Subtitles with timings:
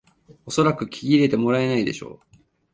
[0.47, 2.39] おそらく聞き入れてもらえないでしょう